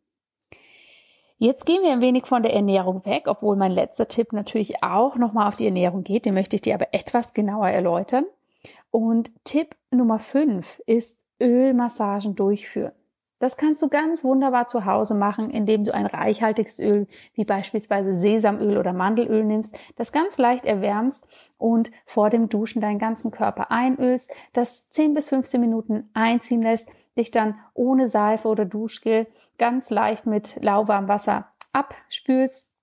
Jetzt 1.38 1.66
gehen 1.68 1.84
wir 1.84 1.92
ein 1.92 2.02
wenig 2.02 2.26
von 2.26 2.42
der 2.42 2.54
Ernährung 2.54 3.06
weg, 3.06 3.26
obwohl 3.28 3.58
mein 3.58 3.72
letzter 3.74 4.08
Tipp 4.08 4.34
natürlich 4.34 4.82
auch 4.84 5.18
nochmal 5.18 5.48
auf 5.48 5.58
die 5.58 5.66
Ernährung 5.66 6.04
geht. 6.04 6.26
Den 6.26 6.34
möchte 6.34 6.56
ich 6.56 6.64
dir 6.64 6.74
aber 6.74 6.94
etwas 6.94 7.34
genauer 7.34 7.70
erläutern. 7.70 8.26
Und 8.90 9.32
Tipp 9.44 9.76
Nummer 9.92 10.18
5 10.18 10.82
ist 10.88 11.20
Ölmassagen 11.40 12.36
durchführen. 12.36 12.94
Das 13.40 13.58
kannst 13.58 13.82
du 13.82 13.90
ganz 13.90 14.24
wunderbar 14.24 14.68
zu 14.68 14.86
Hause 14.86 15.14
machen, 15.14 15.50
indem 15.50 15.84
du 15.84 15.94
ein 15.94 16.06
reichhaltiges 16.06 16.80
Öl 16.80 17.08
wie 17.34 17.44
beispielsweise 17.44 18.16
Sesamöl 18.16 18.78
oder 18.78 18.94
Mandelöl 18.94 19.44
nimmst, 19.44 19.78
das 19.98 20.12
ganz 20.12 20.38
leicht 20.38 20.66
erwärmst 20.66 21.28
und 21.58 21.92
vor 22.06 22.30
dem 22.30 22.48
Duschen 22.48 22.82
deinen 22.82 23.00
ganzen 23.00 23.32
Körper 23.32 23.72
einölst, 23.72 24.34
das 24.54 24.90
10 24.90 25.14
bis 25.14 25.30
15 25.30 25.60
Minuten 25.60 26.10
einziehen 26.14 26.62
lässt, 26.62 26.90
dich 27.18 27.32
dann 27.32 27.60
ohne 27.74 28.08
Seife 28.08 28.48
oder 28.48 28.66
Duschgel 28.66 29.28
ganz 29.58 29.90
leicht 29.90 30.26
mit 30.26 30.62
lauwarmem 30.62 31.10
Wasser 31.10 31.48
abspülst 31.74 32.75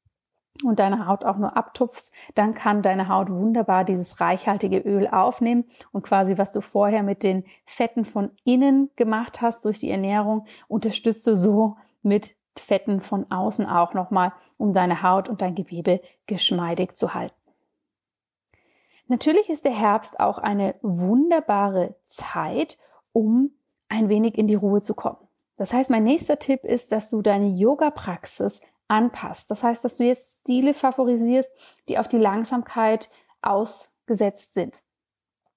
und 0.62 0.78
deine 0.78 1.06
Haut 1.06 1.24
auch 1.24 1.38
nur 1.38 1.56
abtupfst, 1.56 2.12
dann 2.34 2.54
kann 2.54 2.82
deine 2.82 3.08
Haut 3.08 3.30
wunderbar 3.30 3.84
dieses 3.84 4.20
reichhaltige 4.20 4.78
Öl 4.78 5.08
aufnehmen 5.08 5.64
und 5.92 6.02
quasi 6.02 6.38
was 6.38 6.52
du 6.52 6.60
vorher 6.60 7.02
mit 7.02 7.22
den 7.22 7.44
Fetten 7.64 8.04
von 8.04 8.30
innen 8.44 8.90
gemacht 8.96 9.40
hast 9.40 9.64
durch 9.64 9.78
die 9.78 9.90
Ernährung, 9.90 10.46
unterstützt 10.68 11.26
du 11.26 11.34
so 11.34 11.76
mit 12.02 12.34
Fetten 12.56 13.00
von 13.00 13.30
außen 13.30 13.66
auch 13.66 13.94
nochmal, 13.94 14.32
um 14.58 14.72
deine 14.72 15.02
Haut 15.02 15.28
und 15.28 15.40
dein 15.40 15.54
Gewebe 15.54 16.00
geschmeidig 16.26 16.96
zu 16.96 17.14
halten. 17.14 17.34
Natürlich 19.08 19.50
ist 19.50 19.64
der 19.64 19.72
Herbst 19.72 20.20
auch 20.20 20.38
eine 20.38 20.74
wunderbare 20.82 21.96
Zeit, 22.04 22.78
um 23.12 23.50
ein 23.88 24.08
wenig 24.08 24.38
in 24.38 24.46
die 24.46 24.54
Ruhe 24.54 24.80
zu 24.80 24.94
kommen. 24.94 25.18
Das 25.56 25.72
heißt, 25.72 25.90
mein 25.90 26.04
nächster 26.04 26.38
Tipp 26.38 26.64
ist, 26.64 26.92
dass 26.92 27.08
du 27.08 27.20
deine 27.20 27.48
Yoga-Praxis 27.48 28.62
anpasst. 28.92 29.50
Das 29.50 29.64
heißt, 29.64 29.84
dass 29.84 29.96
du 29.96 30.04
jetzt 30.04 30.40
Stile 30.40 30.74
favorisierst, 30.74 31.50
die 31.88 31.98
auf 31.98 32.08
die 32.08 32.18
Langsamkeit 32.18 33.10
ausgesetzt 33.40 34.52
sind. 34.52 34.82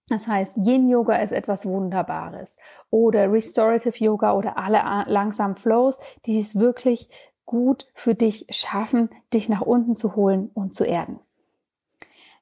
Das 0.07 0.27
heißt, 0.27 0.57
Yin 0.65 0.87
Yoga 0.87 1.17
ist 1.17 1.31
etwas 1.31 1.65
Wunderbares 1.65 2.57
oder 2.91 3.31
Restorative 3.31 4.03
Yoga 4.03 4.33
oder 4.33 4.57
alle 4.57 4.81
langsamen 5.11 5.57
Flows, 5.57 5.99
die 6.25 6.39
es 6.39 6.57
wirklich 6.57 7.09
gut 7.45 7.87
für 7.93 8.15
dich 8.15 8.45
schaffen, 8.49 9.09
dich 9.33 9.49
nach 9.49 9.61
unten 9.61 9.95
zu 9.95 10.15
holen 10.15 10.49
und 10.53 10.73
zu 10.73 10.85
erden. 10.85 11.19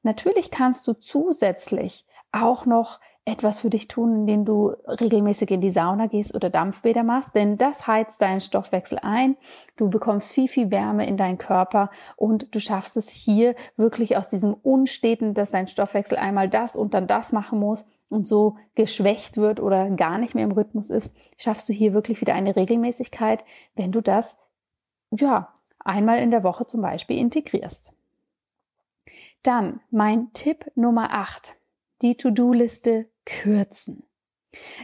Natürlich 0.03 0.51
kannst 0.51 0.85
du 0.87 0.93
zusätzlich 0.93 2.05
auch 2.31 2.65
noch 2.65 2.99
etwas 3.25 3.61
für 3.61 3.69
dich 3.69 3.87
tun, 3.87 4.21
indem 4.21 4.43
du 4.43 4.73
regelmäßig 4.85 5.49
in 5.51 5.61
die 5.61 5.69
Sauna 5.69 6.07
gehst 6.07 6.35
oder 6.35 6.49
Dampfbäder 6.49 7.03
machst, 7.03 7.33
denn 7.35 7.57
das 7.57 7.87
heizt 7.87 8.21
deinen 8.21 8.41
Stoffwechsel 8.41 8.99
ein. 9.01 9.37
Du 9.77 9.89
bekommst 9.89 10.29
viel, 10.29 10.49
viel 10.49 10.71
Wärme 10.71 11.07
in 11.07 11.15
deinen 11.15 11.37
Körper 11.37 11.89
und 12.17 12.53
du 12.53 12.59
schaffst 12.59 12.97
es 12.97 13.09
hier 13.09 13.55
wirklich 13.77 14.17
aus 14.17 14.27
diesem 14.27 14.53
Unsteten, 14.53 15.33
dass 15.33 15.51
dein 15.51 15.69
Stoffwechsel 15.69 16.17
einmal 16.17 16.49
das 16.49 16.75
und 16.75 16.93
dann 16.93 17.07
das 17.07 17.31
machen 17.31 17.59
muss 17.59 17.85
und 18.09 18.27
so 18.27 18.57
geschwächt 18.75 19.37
wird 19.37 19.61
oder 19.61 19.89
gar 19.91 20.17
nicht 20.17 20.35
mehr 20.35 20.43
im 20.43 20.51
Rhythmus 20.51 20.89
ist, 20.89 21.13
schaffst 21.37 21.69
du 21.69 21.73
hier 21.73 21.93
wirklich 21.93 22.19
wieder 22.19 22.33
eine 22.33 22.57
Regelmäßigkeit, 22.57 23.45
wenn 23.75 23.93
du 23.93 24.01
das, 24.01 24.37
ja, 25.11 25.53
einmal 25.79 26.19
in 26.19 26.31
der 26.31 26.43
Woche 26.43 26.65
zum 26.65 26.81
Beispiel 26.81 27.17
integrierst. 27.17 27.93
Dann 29.43 29.79
mein 29.91 30.31
Tipp 30.33 30.69
Nummer 30.75 31.13
8 31.13 31.55
die 32.01 32.15
To-Do-Liste 32.15 33.07
kürzen. 33.25 34.03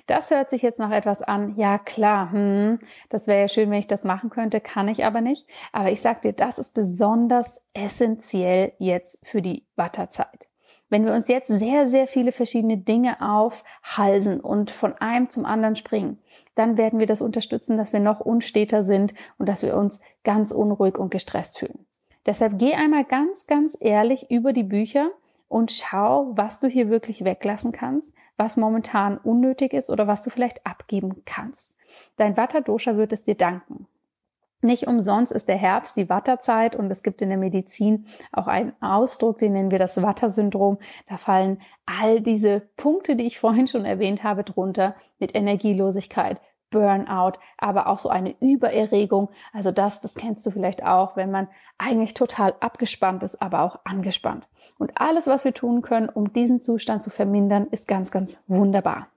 Das 0.08 0.32
hört 0.32 0.50
sich 0.50 0.62
jetzt 0.62 0.80
nach 0.80 0.92
etwas 0.92 1.22
an, 1.22 1.56
ja 1.56 1.78
klar, 1.78 2.32
hm, 2.32 2.80
das 3.10 3.28
wäre 3.28 3.42
ja 3.42 3.48
schön, 3.48 3.70
wenn 3.70 3.80
ich 3.80 3.88
das 3.88 4.04
machen 4.04 4.30
könnte, 4.30 4.62
kann 4.62 4.88
ich 4.88 5.06
aber 5.06 5.22
nicht. 5.22 5.48
Aber 5.72 5.92
ich 5.92 6.02
sag 6.02 6.22
dir, 6.24 6.34
das 6.34 6.58
ist 6.58 6.74
besonders 6.74 7.62
essentiell 7.74 8.74
jetzt 8.80 9.20
für 9.22 9.42
die 9.42 9.66
Watterzeit. 9.76 10.48
Wenn 10.90 11.06
wir 11.06 11.14
uns 11.14 11.28
jetzt 11.28 11.50
sehr, 11.50 11.88
sehr 11.88 12.08
viele 12.08 12.32
verschiedene 12.32 12.78
Dinge 12.78 13.18
aufhalsen 13.22 14.40
und 14.40 14.72
von 14.72 14.96
einem 14.96 15.30
zum 15.30 15.46
anderen 15.46 15.76
springen, 15.76 16.20
dann 16.56 16.78
werden 16.78 17.00
wir 17.00 17.06
das 17.06 17.22
unterstützen, 17.22 17.78
dass 17.78 17.94
wir 17.94 18.00
noch 18.00 18.20
unsteter 18.20 18.84
sind 18.84 19.14
und 19.38 19.48
dass 19.48 19.62
wir 19.62 19.76
uns 19.76 20.02
ganz 20.24 20.52
unruhig 20.52 20.98
und 20.98 21.12
gestresst 21.12 21.60
fühlen. 21.60 21.86
Deshalb 22.26 22.58
geh 22.58 22.74
einmal 22.74 23.06
ganz, 23.06 23.46
ganz 23.46 23.78
ehrlich 23.80 24.32
über 24.32 24.52
die 24.52 24.64
Bücher 24.64 25.12
und 25.50 25.72
schau, 25.72 26.32
was 26.36 26.62
du 26.62 26.68
hier 26.68 26.90
wirklich 26.90 27.26
weglassen 27.26 27.74
kannst, 27.74 28.14
was 28.38 28.56
momentan 28.56 29.18
unnötig 29.18 29.74
ist 29.74 29.90
oder 29.90 30.08
was 30.08 30.24
du 30.24 30.30
vielleicht 30.30 30.66
abgeben 30.66 31.24
kannst. 31.26 31.76
Dein 32.16 32.38
Vata-Dosha 32.38 32.96
wird 32.96 33.12
es 33.12 33.24
dir 33.24 33.36
danken. 33.36 33.88
Nicht 34.62 34.88
umsonst 34.88 35.32
ist 35.32 35.48
der 35.48 35.58
Herbst 35.58 35.96
die 35.96 36.10
Watterzeit 36.10 36.76
und 36.76 36.92
es 36.92 37.02
gibt 37.02 37.22
in 37.22 37.30
der 37.30 37.38
Medizin 37.38 38.06
auch 38.34 38.48
einen 38.48 38.74
Ausdruck, 38.82 39.38
den 39.38 39.54
nennen 39.54 39.72
wir 39.72 39.80
das 39.80 40.02
Watter-Syndrom. 40.02 40.80
Da 41.08 41.18
fallen 41.18 41.62
all 41.86 42.20
diese 42.20 42.62
Punkte, 42.76 43.16
die 43.16 43.26
ich 43.26 43.40
vorhin 43.40 43.68
schon 43.68 43.86
erwähnt 43.86 44.24
habe, 44.24 44.44
drunter 44.44 44.96
mit 45.18 45.34
Energielosigkeit, 45.34 46.42
Burnout, 46.70 47.40
aber 47.58 47.88
auch 47.88 48.00
so 48.00 48.10
eine 48.10 48.36
Übererregung. 48.40 49.30
Also 49.54 49.72
das, 49.72 50.02
das 50.02 50.16
kennst 50.16 50.46
du 50.46 50.52
vielleicht 50.52 50.84
auch, 50.84 51.16
wenn 51.16 51.32
man 51.32 51.48
eigentlich 51.78 52.14
total 52.14 52.56
abgespannt 52.60 53.24
ist, 53.24 53.42
aber 53.42 53.62
auch 53.62 53.80
angespannt. 53.86 54.48
Und 54.78 54.92
alles, 54.96 55.28
was 55.28 55.46
wir 55.46 55.54
tun 55.54 55.82
können, 55.82 56.10
um 56.10 56.34
diesen 56.34 56.62
Zustand 56.62 57.04
zu 57.04 57.10
vermindern, 57.10 57.68
ist 57.72 57.88
ganz, 57.88 58.12
ganz 58.12 58.42
wunderbar. 58.48 59.08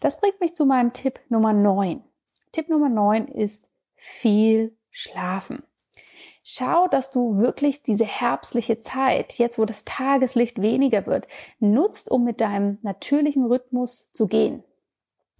Das 0.00 0.20
bringt 0.20 0.40
mich 0.40 0.54
zu 0.54 0.66
meinem 0.66 0.92
Tipp 0.92 1.20
Nummer 1.28 1.52
9. 1.52 2.02
Tipp 2.52 2.68
Nummer 2.68 2.88
9 2.88 3.28
ist 3.28 3.68
viel 3.96 4.76
schlafen. 4.90 5.62
Schau, 6.48 6.86
dass 6.86 7.10
du 7.10 7.38
wirklich 7.38 7.82
diese 7.82 8.04
herbstliche 8.04 8.78
Zeit, 8.78 9.34
jetzt 9.38 9.58
wo 9.58 9.64
das 9.64 9.84
Tageslicht 9.84 10.62
weniger 10.62 11.04
wird, 11.06 11.26
nutzt, 11.58 12.08
um 12.08 12.22
mit 12.22 12.40
deinem 12.40 12.78
natürlichen 12.82 13.46
Rhythmus 13.46 14.12
zu 14.12 14.28
gehen. 14.28 14.62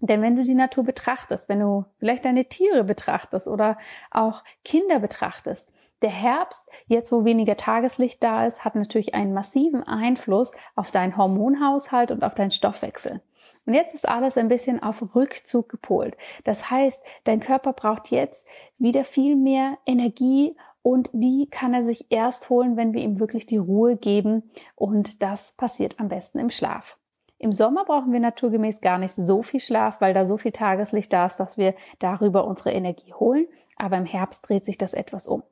Denn 0.00 0.20
wenn 0.20 0.36
du 0.36 0.44
die 0.44 0.54
Natur 0.54 0.84
betrachtest, 0.84 1.48
wenn 1.48 1.60
du 1.60 1.86
vielleicht 1.98 2.24
deine 2.24 2.44
Tiere 2.46 2.84
betrachtest 2.84 3.48
oder 3.48 3.78
auch 4.10 4.44
Kinder 4.64 4.98
betrachtest, 4.98 5.72
der 6.02 6.10
Herbst, 6.10 6.68
jetzt 6.86 7.10
wo 7.12 7.24
weniger 7.24 7.56
Tageslicht 7.56 8.22
da 8.22 8.46
ist, 8.46 8.64
hat 8.64 8.74
natürlich 8.74 9.14
einen 9.14 9.32
massiven 9.32 9.82
Einfluss 9.82 10.52
auf 10.74 10.90
deinen 10.90 11.16
Hormonhaushalt 11.16 12.10
und 12.10 12.22
auf 12.22 12.34
deinen 12.34 12.50
Stoffwechsel. 12.50 13.22
Und 13.64 13.74
jetzt 13.74 13.94
ist 13.94 14.06
alles 14.06 14.36
ein 14.36 14.48
bisschen 14.48 14.82
auf 14.82 15.14
Rückzug 15.14 15.68
gepolt. 15.68 16.16
Das 16.44 16.70
heißt, 16.70 17.02
dein 17.24 17.40
Körper 17.40 17.72
braucht 17.72 18.10
jetzt 18.10 18.46
wieder 18.78 19.02
viel 19.02 19.34
mehr 19.34 19.78
Energie 19.86 20.56
und 20.82 21.10
die 21.12 21.48
kann 21.50 21.74
er 21.74 21.82
sich 21.82 22.06
erst 22.10 22.48
holen, 22.48 22.76
wenn 22.76 22.92
wir 22.92 23.02
ihm 23.02 23.18
wirklich 23.18 23.46
die 23.46 23.56
Ruhe 23.56 23.96
geben 23.96 24.50
und 24.76 25.22
das 25.22 25.52
passiert 25.56 25.98
am 25.98 26.08
besten 26.08 26.38
im 26.38 26.50
Schlaf. 26.50 26.98
Im 27.38 27.52
Sommer 27.52 27.84
brauchen 27.84 28.12
wir 28.12 28.20
naturgemäß 28.20 28.80
gar 28.80 28.98
nicht 28.98 29.14
so 29.14 29.42
viel 29.42 29.60
Schlaf, 29.60 30.00
weil 30.00 30.14
da 30.14 30.24
so 30.24 30.38
viel 30.38 30.52
Tageslicht 30.52 31.12
da 31.12 31.26
ist, 31.26 31.36
dass 31.36 31.58
wir 31.58 31.74
darüber 31.98 32.46
unsere 32.46 32.72
Energie 32.72 33.12
holen. 33.12 33.46
Aber 33.76 33.96
im 33.98 34.06
Herbst 34.06 34.48
dreht 34.48 34.64
sich 34.64 34.78
das 34.78 34.94
etwas 34.94 35.26
um. 35.26 35.42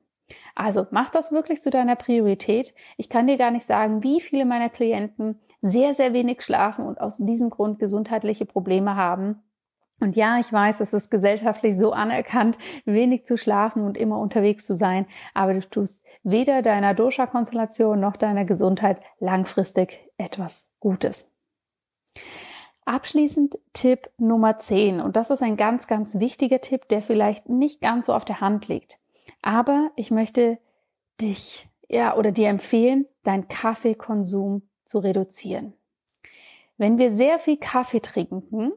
Also 0.54 0.86
mach 0.90 1.10
das 1.10 1.32
wirklich 1.32 1.60
zu 1.60 1.70
deiner 1.70 1.96
Priorität. 1.96 2.74
Ich 2.96 3.10
kann 3.10 3.26
dir 3.26 3.36
gar 3.36 3.50
nicht 3.50 3.66
sagen, 3.66 4.02
wie 4.02 4.20
viele 4.20 4.46
meiner 4.46 4.70
Klienten 4.70 5.38
sehr, 5.60 5.94
sehr 5.94 6.12
wenig 6.12 6.42
schlafen 6.42 6.86
und 6.86 7.00
aus 7.00 7.18
diesem 7.18 7.50
Grund 7.50 7.78
gesundheitliche 7.78 8.46
Probleme 8.46 8.96
haben. 8.96 9.42
Und 10.00 10.16
ja, 10.16 10.38
ich 10.38 10.52
weiß, 10.52 10.80
es 10.80 10.92
ist 10.92 11.10
gesellschaftlich 11.10 11.78
so 11.78 11.92
anerkannt, 11.92 12.58
wenig 12.84 13.26
zu 13.26 13.38
schlafen 13.38 13.84
und 13.84 13.96
immer 13.96 14.18
unterwegs 14.18 14.66
zu 14.66 14.74
sein, 14.74 15.06
aber 15.34 15.54
du 15.54 15.60
tust 15.60 16.02
weder 16.22 16.62
deiner 16.62 16.94
Dosha-Konstellation 16.94 18.00
noch 18.00 18.16
deiner 18.16 18.44
Gesundheit 18.44 19.00
langfristig 19.20 20.10
etwas 20.16 20.68
Gutes. 20.80 21.30
Abschließend 22.84 23.58
Tipp 23.72 24.10
Nummer 24.18 24.58
10. 24.58 25.00
Und 25.00 25.16
das 25.16 25.30
ist 25.30 25.42
ein 25.42 25.56
ganz, 25.56 25.86
ganz 25.86 26.18
wichtiger 26.18 26.60
Tipp, 26.60 26.88
der 26.88 27.02
vielleicht 27.02 27.48
nicht 27.48 27.80
ganz 27.80 28.06
so 28.06 28.14
auf 28.14 28.24
der 28.24 28.40
Hand 28.40 28.68
liegt. 28.68 28.98
Aber 29.42 29.90
ich 29.96 30.10
möchte 30.10 30.58
dich, 31.20 31.68
ja, 31.88 32.16
oder 32.16 32.30
dir 32.30 32.48
empfehlen, 32.48 33.06
deinen 33.22 33.48
Kaffeekonsum 33.48 34.62
zu 34.84 34.98
reduzieren. 34.98 35.72
Wenn 36.76 36.98
wir 36.98 37.10
sehr 37.10 37.38
viel 37.38 37.56
Kaffee 37.56 38.00
trinken, 38.00 38.72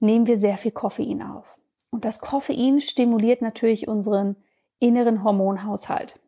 nehmen 0.00 0.26
wir 0.26 0.38
sehr 0.38 0.56
viel 0.56 0.70
Koffein 0.70 1.22
auf. 1.22 1.60
Und 1.90 2.04
das 2.04 2.20
Koffein 2.20 2.80
stimuliert 2.80 3.42
natürlich 3.42 3.88
unseren 3.88 4.36
inneren 4.78 5.24
Hormonhaushalt. 5.24 6.18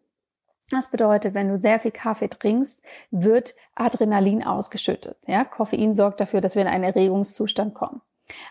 Das 0.71 0.91
bedeutet, 0.91 1.35
wenn 1.35 1.49
du 1.49 1.57
sehr 1.57 1.81
viel 1.81 1.91
Kaffee 1.91 2.29
trinkst, 2.29 2.83
wird 3.11 3.55
Adrenalin 3.75 4.45
ausgeschüttet. 4.45 5.17
Ja, 5.27 5.45
Koffein 5.45 5.95
sorgt 5.95 6.21
dafür, 6.21 6.41
dass 6.41 6.57
wir 6.57 6.63
in 6.63 6.69
einen 6.69 6.85
Erregungszustand 6.85 7.75
kommen. 7.75 8.03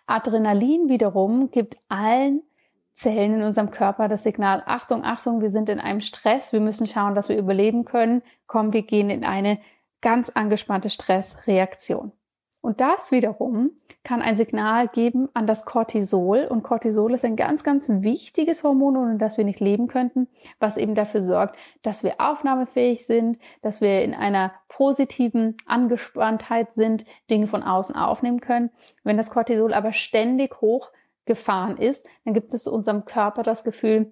Adrenalin 0.07 0.89
wiederum 0.89 1.51
gibt 1.51 1.77
allen 1.89 2.41
Zellen 2.93 3.35
in 3.35 3.43
unserem 3.43 3.69
Körper 3.69 4.07
das 4.07 4.23
Signal, 4.23 4.63
Achtung, 4.65 5.03
Achtung, 5.03 5.41
wir 5.41 5.51
sind 5.51 5.69
in 5.69 5.79
einem 5.79 6.01
Stress, 6.01 6.51
wir 6.51 6.59
müssen 6.59 6.87
schauen, 6.87 7.13
dass 7.13 7.29
wir 7.29 7.37
überleben 7.37 7.85
können. 7.85 8.23
Komm, 8.47 8.73
wir 8.73 8.81
gehen 8.81 9.11
in 9.11 9.23
eine 9.23 9.59
ganz 10.01 10.29
angespannte 10.29 10.89
Stressreaktion. 10.89 12.11
Und 12.67 12.81
das 12.81 13.13
wiederum 13.13 13.71
kann 14.03 14.21
ein 14.21 14.35
Signal 14.35 14.89
geben 14.89 15.29
an 15.33 15.47
das 15.47 15.63
Cortisol. 15.63 16.43
Und 16.43 16.63
Cortisol 16.63 17.13
ist 17.13 17.23
ein 17.23 17.37
ganz, 17.37 17.63
ganz 17.63 17.87
wichtiges 17.87 18.61
Hormon, 18.61 18.97
ohne 18.97 19.17
das 19.17 19.37
wir 19.37 19.45
nicht 19.45 19.61
leben 19.61 19.87
könnten, 19.87 20.27
was 20.59 20.75
eben 20.75 20.93
dafür 20.93 21.21
sorgt, 21.21 21.55
dass 21.81 22.03
wir 22.03 22.15
aufnahmefähig 22.19 23.05
sind, 23.05 23.39
dass 23.61 23.79
wir 23.79 24.01
in 24.01 24.13
einer 24.13 24.51
positiven 24.67 25.55
Angespanntheit 25.65 26.73
sind, 26.73 27.05
Dinge 27.31 27.47
von 27.47 27.63
außen 27.63 27.95
aufnehmen 27.95 28.41
können. 28.41 28.69
Wenn 29.05 29.15
das 29.15 29.29
Cortisol 29.29 29.73
aber 29.73 29.93
ständig 29.93 30.59
hoch 30.59 30.91
gefahren 31.25 31.77
ist, 31.77 32.05
dann 32.25 32.33
gibt 32.33 32.53
es 32.53 32.67
unserem 32.67 33.05
Körper 33.05 33.43
das 33.43 33.63
Gefühl, 33.63 34.11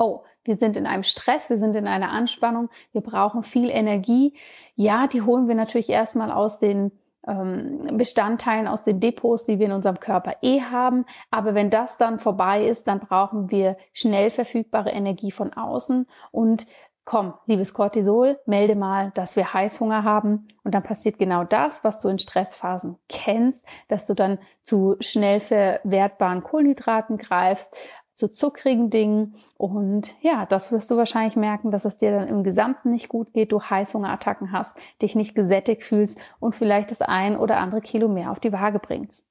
oh, 0.00 0.24
wir 0.42 0.56
sind 0.56 0.76
in 0.76 0.84
einem 0.84 1.04
Stress, 1.04 1.48
wir 1.48 1.58
sind 1.58 1.76
in 1.76 1.86
einer 1.86 2.10
Anspannung, 2.10 2.70
wir 2.90 3.02
brauchen 3.02 3.44
viel 3.44 3.70
Energie. 3.70 4.34
Ja, 4.74 5.06
die 5.06 5.22
holen 5.22 5.46
wir 5.46 5.54
natürlich 5.54 5.90
erstmal 5.90 6.32
aus 6.32 6.58
den 6.58 6.90
Bestandteilen 7.92 8.66
aus 8.66 8.84
den 8.84 9.00
Depots, 9.00 9.44
die 9.44 9.58
wir 9.58 9.66
in 9.66 9.72
unserem 9.72 10.00
Körper 10.00 10.36
eh 10.40 10.60
haben. 10.62 11.04
Aber 11.30 11.54
wenn 11.54 11.68
das 11.68 11.98
dann 11.98 12.20
vorbei 12.20 12.66
ist, 12.66 12.88
dann 12.88 13.00
brauchen 13.00 13.50
wir 13.50 13.76
schnell 13.92 14.30
verfügbare 14.30 14.90
Energie 14.90 15.30
von 15.30 15.52
außen 15.52 16.06
und 16.30 16.66
komm, 17.04 17.32
liebes 17.46 17.72
Cortisol, 17.72 18.38
melde 18.44 18.74
mal, 18.74 19.12
dass 19.14 19.34
wir 19.34 19.54
Heißhunger 19.54 20.04
haben. 20.04 20.48
Und 20.62 20.74
dann 20.74 20.82
passiert 20.82 21.18
genau 21.18 21.42
das, 21.42 21.82
was 21.82 21.98
du 22.00 22.08
in 22.08 22.18
Stressphasen 22.18 22.98
kennst, 23.08 23.66
dass 23.88 24.06
du 24.06 24.12
dann 24.12 24.38
zu 24.62 24.94
schnell 25.00 25.40
verwertbaren 25.40 26.42
Kohlenhydraten 26.42 27.16
greifst, 27.16 27.74
zu 28.18 28.32
zuckrigen 28.32 28.90
Dingen. 28.90 29.36
Und 29.56 30.16
ja, 30.20 30.44
das 30.44 30.72
wirst 30.72 30.90
du 30.90 30.96
wahrscheinlich 30.96 31.36
merken, 31.36 31.70
dass 31.70 31.84
es 31.84 31.96
dir 31.96 32.10
dann 32.10 32.26
im 32.26 32.42
Gesamten 32.42 32.90
nicht 32.90 33.08
gut 33.08 33.32
geht, 33.32 33.52
du 33.52 33.62
Heißhungerattacken 33.62 34.50
hast, 34.50 34.76
dich 35.00 35.14
nicht 35.14 35.36
gesättigt 35.36 35.84
fühlst 35.84 36.18
und 36.40 36.56
vielleicht 36.56 36.90
das 36.90 37.00
ein 37.00 37.36
oder 37.36 37.58
andere 37.58 37.80
Kilo 37.80 38.08
mehr 38.08 38.32
auf 38.32 38.40
die 38.40 38.52
Waage 38.52 38.80
bringst. 38.80 39.24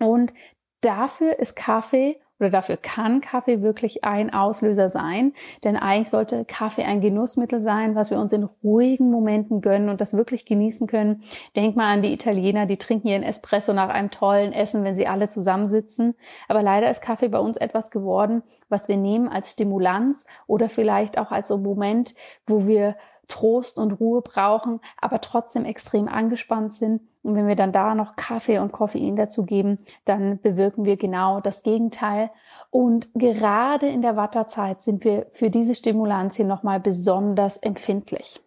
Und 0.00 0.34
dafür 0.80 1.38
ist 1.38 1.54
Kaffee 1.54 2.20
oder 2.40 2.50
dafür 2.50 2.76
kann 2.76 3.20
Kaffee 3.20 3.62
wirklich 3.62 4.04
ein 4.04 4.32
Auslöser 4.32 4.88
sein, 4.88 5.34
denn 5.62 5.76
eigentlich 5.76 6.08
sollte 6.08 6.44
Kaffee 6.44 6.84
ein 6.84 7.00
Genussmittel 7.00 7.60
sein, 7.60 7.94
was 7.94 8.10
wir 8.10 8.18
uns 8.18 8.32
in 8.32 8.48
ruhigen 8.64 9.10
Momenten 9.10 9.60
gönnen 9.60 9.88
und 9.88 10.00
das 10.00 10.14
wirklich 10.14 10.46
genießen 10.46 10.86
können. 10.86 11.22
Denk 11.54 11.76
mal 11.76 11.92
an 11.92 12.02
die 12.02 12.12
Italiener, 12.12 12.66
die 12.66 12.78
trinken 12.78 13.08
ihren 13.08 13.22
Espresso 13.22 13.72
nach 13.72 13.90
einem 13.90 14.10
tollen 14.10 14.52
Essen, 14.52 14.84
wenn 14.84 14.96
sie 14.96 15.06
alle 15.06 15.28
zusammensitzen. 15.28 16.14
Aber 16.48 16.62
leider 16.62 16.90
ist 16.90 17.02
Kaffee 17.02 17.28
bei 17.28 17.38
uns 17.38 17.56
etwas 17.56 17.90
geworden, 17.90 18.42
was 18.68 18.88
wir 18.88 18.96
nehmen 18.96 19.28
als 19.28 19.52
Stimulanz 19.52 20.26
oder 20.46 20.68
vielleicht 20.68 21.18
auch 21.18 21.30
als 21.30 21.48
so 21.48 21.58
Moment, 21.58 22.14
wo 22.46 22.66
wir 22.66 22.96
Trost 23.28 23.78
und 23.78 23.92
Ruhe 23.92 24.22
brauchen, 24.22 24.80
aber 25.00 25.20
trotzdem 25.20 25.64
extrem 25.64 26.08
angespannt 26.08 26.72
sind. 26.72 27.00
Und 27.22 27.34
wenn 27.34 27.48
wir 27.48 27.56
dann 27.56 27.72
da 27.72 27.94
noch 27.94 28.16
Kaffee 28.16 28.58
und 28.58 28.72
Koffein 28.72 29.16
dazu 29.16 29.44
geben, 29.44 29.76
dann 30.04 30.40
bewirken 30.40 30.84
wir 30.84 30.96
genau 30.96 31.40
das 31.40 31.62
Gegenteil. 31.62 32.30
Und 32.70 33.08
gerade 33.14 33.88
in 33.88 34.00
der 34.00 34.16
Watterzeit 34.16 34.80
sind 34.80 35.04
wir 35.04 35.26
für 35.32 35.50
diese 35.50 35.74
Stimulantien 35.74 36.48
nochmal 36.48 36.80
besonders 36.80 37.56
empfindlich. 37.58 38.40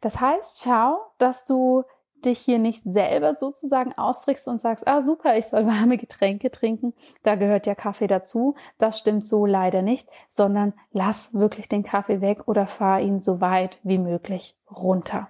Das 0.00 0.20
heißt, 0.20 0.62
schau, 0.62 0.98
dass 1.18 1.46
du 1.46 1.84
dich 2.24 2.40
hier 2.40 2.58
nicht 2.58 2.82
selber 2.84 3.34
sozusagen 3.34 3.92
austrickst 3.92 4.48
und 4.48 4.56
sagst, 4.56 4.86
ah 4.86 5.02
super, 5.02 5.36
ich 5.36 5.46
soll 5.46 5.66
warme 5.66 5.96
Getränke 5.96 6.50
trinken, 6.50 6.94
da 7.22 7.36
gehört 7.36 7.66
ja 7.66 7.74
Kaffee 7.74 8.06
dazu. 8.06 8.54
Das 8.78 8.98
stimmt 8.98 9.26
so 9.26 9.46
leider 9.46 9.82
nicht, 9.82 10.08
sondern 10.28 10.74
lass 10.92 11.34
wirklich 11.34 11.68
den 11.68 11.84
Kaffee 11.84 12.20
weg 12.20 12.46
oder 12.46 12.66
fahr 12.66 13.00
ihn 13.00 13.20
so 13.20 13.40
weit 13.40 13.78
wie 13.82 13.98
möglich 13.98 14.56
runter. 14.70 15.28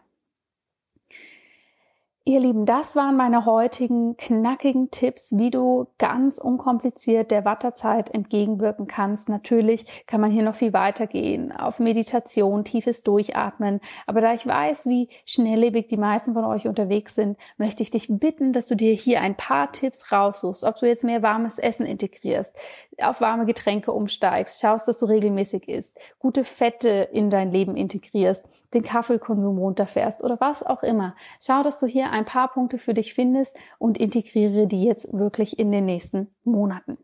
Ihr 2.26 2.40
Lieben, 2.40 2.64
das 2.64 2.96
waren 2.96 3.18
meine 3.18 3.44
heutigen 3.44 4.16
knackigen 4.16 4.90
Tipps, 4.90 5.36
wie 5.36 5.50
du 5.50 5.88
ganz 5.98 6.38
unkompliziert 6.38 7.30
der 7.30 7.44
Watterzeit 7.44 8.08
entgegenwirken 8.08 8.86
kannst. 8.86 9.28
Natürlich 9.28 10.06
kann 10.06 10.22
man 10.22 10.30
hier 10.30 10.42
noch 10.42 10.54
viel 10.54 10.72
weiter 10.72 11.06
gehen, 11.06 11.52
auf 11.52 11.80
Meditation, 11.80 12.64
tiefes 12.64 13.02
Durchatmen. 13.02 13.78
Aber 14.06 14.22
da 14.22 14.32
ich 14.32 14.46
weiß, 14.46 14.86
wie 14.86 15.10
schnelllebig 15.26 15.86
die 15.86 15.98
meisten 15.98 16.32
von 16.32 16.46
euch 16.46 16.66
unterwegs 16.66 17.14
sind, 17.14 17.36
möchte 17.58 17.82
ich 17.82 17.90
dich 17.90 18.06
bitten, 18.08 18.54
dass 18.54 18.68
du 18.68 18.74
dir 18.74 18.94
hier 18.94 19.20
ein 19.20 19.36
paar 19.36 19.70
Tipps 19.72 20.10
raussuchst, 20.10 20.64
ob 20.64 20.78
du 20.78 20.86
jetzt 20.86 21.04
mehr 21.04 21.22
warmes 21.22 21.58
Essen 21.58 21.84
integrierst, 21.84 22.56
auf 23.02 23.20
warme 23.20 23.44
Getränke 23.44 23.92
umsteigst, 23.92 24.62
schaust, 24.62 24.88
dass 24.88 24.96
du 24.96 25.04
regelmäßig 25.04 25.68
isst, 25.68 25.98
gute 26.20 26.44
Fette 26.44 27.06
in 27.12 27.28
dein 27.28 27.50
Leben 27.50 27.76
integrierst, 27.76 28.46
den 28.74 28.82
Kaffeekonsum 28.82 29.58
runterfährst 29.58 30.22
oder 30.22 30.38
was 30.40 30.62
auch 30.62 30.82
immer. 30.82 31.16
Schau, 31.40 31.62
dass 31.62 31.78
du 31.78 31.86
hier 31.86 32.10
ein 32.10 32.24
paar 32.24 32.52
Punkte 32.52 32.78
für 32.78 32.94
dich 32.94 33.14
findest 33.14 33.56
und 33.78 33.98
integriere 33.98 34.66
die 34.66 34.84
jetzt 34.84 35.12
wirklich 35.12 35.58
in 35.58 35.72
den 35.72 35.86
nächsten 35.86 36.34
Monaten. 36.44 36.98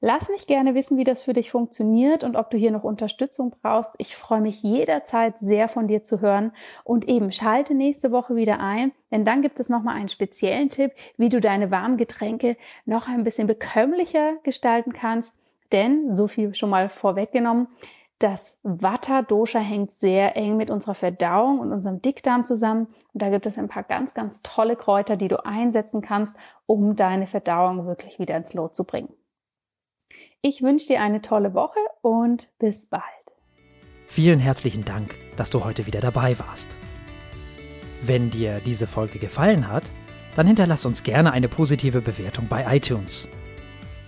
Lass 0.00 0.28
mich 0.28 0.46
gerne 0.46 0.74
wissen, 0.74 0.98
wie 0.98 1.04
das 1.04 1.22
für 1.22 1.32
dich 1.32 1.50
funktioniert 1.50 2.22
und 2.22 2.36
ob 2.36 2.50
du 2.50 2.58
hier 2.58 2.70
noch 2.70 2.84
Unterstützung 2.84 3.54
brauchst. 3.62 3.90
Ich 3.96 4.14
freue 4.14 4.42
mich 4.42 4.62
jederzeit 4.62 5.38
sehr 5.40 5.68
von 5.68 5.88
dir 5.88 6.04
zu 6.04 6.20
hören 6.20 6.52
und 6.84 7.08
eben 7.08 7.32
schalte 7.32 7.74
nächste 7.74 8.12
Woche 8.12 8.36
wieder 8.36 8.60
ein, 8.60 8.92
denn 9.10 9.24
dann 9.24 9.40
gibt 9.40 9.58
es 9.58 9.70
nochmal 9.70 9.96
einen 9.96 10.10
speziellen 10.10 10.68
Tipp, 10.68 10.92
wie 11.16 11.30
du 11.30 11.40
deine 11.40 11.70
warmen 11.70 11.96
Getränke 11.96 12.58
noch 12.84 13.08
ein 13.08 13.24
bisschen 13.24 13.46
bekömmlicher 13.46 14.34
gestalten 14.42 14.92
kannst. 14.92 15.34
Denn, 15.72 16.14
so 16.14 16.28
viel 16.28 16.54
schon 16.54 16.70
mal 16.70 16.90
vorweggenommen, 16.90 17.66
das 18.18 18.58
Vata-Dosha 18.62 19.58
hängt 19.58 19.90
sehr 19.90 20.36
eng 20.36 20.56
mit 20.56 20.70
unserer 20.70 20.94
Verdauung 20.94 21.58
und 21.60 21.72
unserem 21.72 22.00
Dickdarm 22.00 22.44
zusammen. 22.46 22.86
Und 23.12 23.22
da 23.22 23.28
gibt 23.28 23.44
es 23.44 23.58
ein 23.58 23.68
paar 23.68 23.82
ganz, 23.82 24.14
ganz 24.14 24.40
tolle 24.42 24.76
Kräuter, 24.76 25.16
die 25.16 25.28
du 25.28 25.44
einsetzen 25.44 26.00
kannst, 26.00 26.36
um 26.64 26.96
deine 26.96 27.26
Verdauung 27.26 27.86
wirklich 27.86 28.18
wieder 28.18 28.36
ins 28.36 28.54
Lot 28.54 28.74
zu 28.74 28.84
bringen. 28.84 29.12
Ich 30.40 30.62
wünsche 30.62 30.86
dir 30.86 31.02
eine 31.02 31.20
tolle 31.20 31.52
Woche 31.52 31.78
und 32.00 32.50
bis 32.58 32.86
bald. 32.86 33.02
Vielen 34.06 34.38
herzlichen 34.38 34.84
Dank, 34.84 35.16
dass 35.36 35.50
du 35.50 35.64
heute 35.64 35.86
wieder 35.86 36.00
dabei 36.00 36.38
warst. 36.38 36.78
Wenn 38.02 38.30
dir 38.30 38.60
diese 38.60 38.86
Folge 38.86 39.18
gefallen 39.18 39.68
hat, 39.68 39.90
dann 40.36 40.46
hinterlass 40.46 40.86
uns 40.86 41.02
gerne 41.02 41.32
eine 41.32 41.48
positive 41.48 42.00
Bewertung 42.00 42.46
bei 42.48 42.76
iTunes. 42.76 43.28